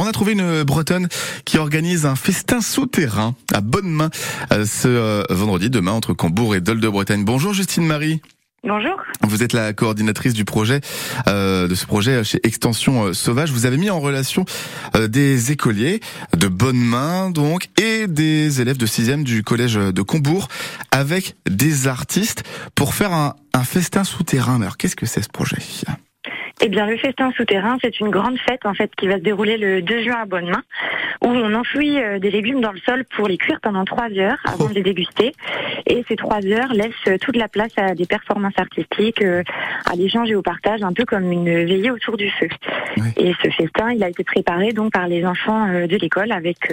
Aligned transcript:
On 0.00 0.06
a 0.06 0.12
trouvé 0.12 0.32
une 0.32 0.62
bretonne 0.62 1.08
qui 1.44 1.58
organise 1.58 2.06
un 2.06 2.16
festin 2.16 2.62
souterrain 2.62 3.34
à 3.52 3.60
bonne 3.60 3.90
main 3.90 4.08
euh, 4.50 4.64
ce 4.64 4.88
euh, 4.88 5.22
vendredi 5.28 5.68
demain 5.68 5.92
entre 5.92 6.14
Cambourg 6.14 6.54
et 6.54 6.62
Dole 6.62 6.80
de 6.80 6.88
Bretagne. 6.88 7.22
Bonjour 7.22 7.52
Justine 7.52 7.84
Marie. 7.84 8.22
Bonjour. 8.64 8.96
Vous 9.22 9.42
êtes 9.42 9.52
la 9.52 9.74
coordinatrice 9.74 10.32
du 10.32 10.46
projet, 10.46 10.80
euh, 11.28 11.68
de 11.68 11.74
ce 11.74 11.84
projet 11.84 12.24
chez 12.24 12.40
Extension 12.44 13.12
Sauvage. 13.12 13.52
Vous 13.52 13.66
avez 13.66 13.76
mis 13.76 13.90
en 13.90 14.00
relation 14.00 14.46
des 14.98 15.52
écoliers 15.52 16.00
de 16.34 16.48
bonne 16.48 16.80
main, 16.80 17.30
donc, 17.30 17.68
et 17.78 18.06
des 18.06 18.62
élèves 18.62 18.78
de 18.78 18.86
6e 18.86 19.22
du 19.22 19.42
collège 19.42 19.74
de 19.74 20.02
Combourg 20.02 20.48
avec 20.92 21.36
des 21.46 21.88
artistes 21.88 22.42
pour 22.74 22.94
faire 22.94 23.12
un, 23.12 23.34
un 23.52 23.64
festin 23.64 24.04
souterrain. 24.04 24.62
Alors, 24.62 24.78
qu'est-ce 24.78 24.96
que 24.96 25.04
c'est 25.04 25.22
ce 25.22 25.28
projet? 25.28 25.58
Eh 26.62 26.68
bien, 26.68 26.86
le 26.86 26.96
festin 26.98 27.30
souterrain, 27.32 27.78
c'est 27.80 28.00
une 28.00 28.10
grande 28.10 28.38
fête 28.38 28.66
en 28.66 28.74
fait 28.74 28.90
qui 28.94 29.08
va 29.08 29.14
se 29.14 29.22
dérouler 29.22 29.56
le 29.56 29.80
2 29.80 30.02
juin 30.02 30.18
à 30.20 30.26
Bonne-Main, 30.26 30.62
où 31.24 31.28
on 31.28 31.54
enfouit 31.54 31.98
euh, 31.98 32.18
des 32.18 32.30
légumes 32.30 32.60
dans 32.60 32.72
le 32.72 32.80
sol 32.80 33.04
pour 33.16 33.28
les 33.28 33.38
cuire 33.38 33.60
pendant 33.62 33.84
trois 33.86 34.10
heures 34.10 34.38
avant 34.44 34.68
de 34.68 34.74
les 34.74 34.82
déguster. 34.82 35.32
Et 35.86 36.04
ces 36.06 36.16
trois 36.16 36.44
heures 36.46 36.72
laissent 36.74 37.20
toute 37.20 37.36
la 37.36 37.48
place 37.48 37.72
à 37.78 37.94
des 37.94 38.04
performances 38.04 38.58
artistiques, 38.58 39.22
euh, 39.22 39.42
à 39.90 39.96
l'échange 39.96 40.30
et 40.30 40.34
au 40.34 40.42
partage, 40.42 40.82
un 40.82 40.92
peu 40.92 41.06
comme 41.06 41.32
une 41.32 41.64
veillée 41.64 41.90
autour 41.90 42.18
du 42.18 42.30
feu. 42.30 42.48
Et 43.16 43.32
ce 43.42 43.48
festin, 43.50 43.92
il 43.92 44.04
a 44.04 44.10
été 44.10 44.22
préparé 44.22 44.72
donc 44.72 44.92
par 44.92 45.08
les 45.08 45.24
enfants 45.24 45.66
euh, 45.66 45.86
de 45.86 45.96
l'école 45.96 46.30
avec 46.30 46.72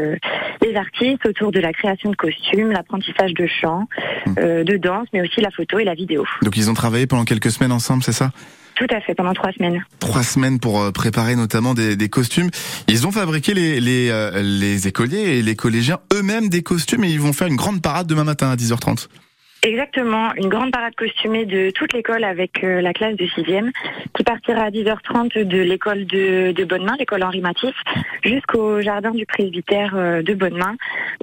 les 0.62 0.76
artistes 0.76 1.26
autour 1.26 1.51
de 1.51 1.59
la 1.59 1.71
création 1.71 2.12
de 2.12 2.15
costumes, 2.15 2.71
l'apprentissage 2.71 3.34
de 3.34 3.48
chant, 3.48 3.88
hum. 4.26 4.34
de 4.35 4.77
danse, 4.77 5.07
mais 5.13 5.21
aussi 5.21 5.40
la 5.40 5.51
photo 5.51 5.79
et 5.79 5.85
la 5.85 5.93
vidéo. 5.93 6.26
Donc 6.41 6.57
ils 6.57 6.70
ont 6.70 6.73
travaillé 6.73 7.07
pendant 7.07 7.23
quelques 7.23 7.51
semaines 7.51 7.71
ensemble, 7.71 8.04
c'est 8.04 8.12
ça? 8.12 8.31
Tout 8.77 8.88
à 8.91 9.02
fait, 9.02 9.16
pendant 9.16 9.34
trois 9.34 9.52
semaines. 9.54 9.84
Trois 9.99 10.22
semaines 10.22 10.59
pour 10.59 10.80
euh, 10.80 10.91
préparer 10.91 11.35
notamment 11.35 11.73
des, 11.73 11.95
des 11.95 12.09
costumes. 12.09 12.49
Ils 12.88 13.08
ont 13.08 13.12
fabriqué 13.12 13.55
les, 13.55 13.80
les, 13.80 14.09
euh, 14.12 14.41
les 14.44 14.88
écoliers 14.88 15.40
et 15.40 15.41
les 15.41 15.55
collégiens 15.55 15.98
eux-mêmes 16.13 16.48
des 16.48 16.62
costumes 16.62 17.04
et 17.04 17.09
ils 17.09 17.20
vont 17.20 17.34
faire 17.34 17.48
une 17.48 17.55
grande 17.55 17.82
parade 17.82 18.05
demain 18.05 18.24
matin 18.24 18.51
à 18.51 18.55
10h30. 18.55 19.07
Exactement, 19.63 20.32
une 20.35 20.49
grande 20.49 20.71
parade 20.71 20.93
costumée 20.96 21.46
de 21.46 21.71
toute 21.71 21.91
l'école 21.93 22.24
avec 22.24 22.63
euh, 22.63 22.79
la 22.79 22.93
classe 22.93 23.16
de 23.16 23.26
6e 23.26 23.71
qui 24.16 24.24
partira 24.24 24.62
à 24.62 24.70
10h30 24.70 25.44
de 25.44 25.57
l'école 25.57 26.05
de, 26.05 26.51
de 26.51 26.63
Bonnemain, 26.63 26.94
l'école 26.99 27.23
Henri 27.23 27.41
Matisse, 27.41 27.73
jusqu'au 28.23 28.79
jardin 28.82 29.10
du 29.10 29.26
presbytère 29.26 29.96
de 30.23 30.34
Bonnemain 30.35 30.76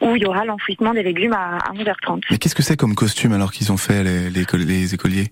où 0.02 0.16
il 0.16 0.22
y 0.22 0.26
aura 0.26 0.44
l'enfouissement 0.44 0.92
des 0.92 1.04
légumes 1.04 1.34
à, 1.34 1.58
à 1.58 1.72
11h30. 1.72 2.22
Mais 2.32 2.38
qu'est-ce 2.38 2.56
que 2.56 2.64
c'est 2.64 2.76
comme 2.76 2.96
costume 2.96 3.32
alors 3.32 3.52
qu'ils 3.52 3.70
ont 3.70 3.76
fait 3.76 4.02
les, 4.02 4.28
les, 4.30 4.44
les 4.64 4.94
écoliers? 4.94 5.30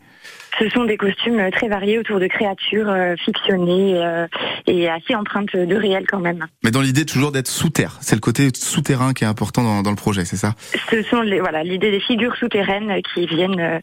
Ce 0.59 0.69
sont 0.71 0.85
des 0.85 0.97
costumes 0.97 1.41
euh, 1.41 1.51
très 1.51 1.69
variés 1.69 1.99
autour 1.99 2.21
de 2.21 2.27
créatures 2.27 2.89
euh, 2.89 3.15
fictionnées 3.17 3.95
euh, 3.97 4.27
et 4.67 4.89
assez 4.89 5.15
empreintes 5.15 5.55
de 5.57 5.75
réel 5.75 6.05
quand 6.09 6.21
même. 6.21 6.47
Mais 6.65 6.71
dans 6.71 6.81
l'idée 6.81 7.05
toujours 7.05 7.33
d'être 7.33 7.49
sous 7.49 7.71
terre, 7.71 7.99
c'est 8.01 8.15
le 8.15 8.21
côté 8.21 8.49
souterrain 8.55 9.13
qui 9.13 9.25
est 9.25 9.27
important 9.27 9.63
dans, 9.63 9.83
dans 9.83 9.91
le 9.91 9.97
projet, 9.97 10.25
c'est 10.25 10.37
ça? 10.37 10.55
Ce 10.91 11.03
sont 11.03 11.21
les 11.21 11.41
voilà 11.41 11.63
l'idée 11.63 11.91
des 11.91 12.01
figures 12.01 12.37
souterraines 12.37 13.01
qui 13.15 13.27
viennent 13.27 13.81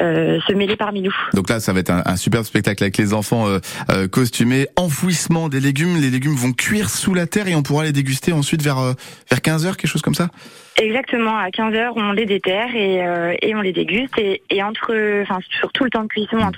euh, 0.00 0.38
se 0.46 0.52
mêler 0.52 0.76
parmi 0.76 1.00
nous. 1.00 1.14
Donc 1.32 1.48
là, 1.48 1.58
ça 1.58 1.72
va 1.72 1.80
être 1.80 1.90
un, 1.90 2.02
un 2.04 2.16
superbe 2.16 2.44
spectacle 2.44 2.82
avec 2.82 2.98
les 2.98 3.14
enfants 3.14 3.48
euh, 3.48 3.58
euh, 3.90 4.08
costumés, 4.08 4.68
enfouissement 4.76 5.48
des 5.48 5.60
légumes. 5.60 5.96
Les 5.96 6.10
légumes 6.10 6.34
vont 6.34 6.52
cuire 6.52 6.90
sous 6.90 7.14
la 7.14 7.26
terre 7.26 7.48
et 7.48 7.54
on 7.54 7.62
pourra 7.62 7.84
les 7.84 7.92
déguster 7.92 8.32
ensuite 8.32 8.62
vers 8.62 8.76
vers 9.30 9.40
15 9.40 9.66
heures, 9.66 9.76
quelque 9.76 9.90
chose 9.90 10.02
comme 10.02 10.14
ça? 10.14 10.28
Exactement, 10.76 11.38
à 11.38 11.50
15 11.50 11.74
heures, 11.74 11.92
on 11.96 12.12
les 12.12 12.26
déterre 12.26 12.74
et, 12.74 12.96
et 13.40 13.54
on 13.54 13.62
les 13.62 13.72
déguste 13.72 14.18
et, 14.18 14.42
et 14.50 14.62
entre, 14.62 14.92
enfin 15.22 15.38
sur 15.58 15.72
tout 15.72 15.84
le 15.84 15.90
temps 15.90 16.02
de 16.02 16.08
cuisson, 16.08 16.36
entre 16.36 16.52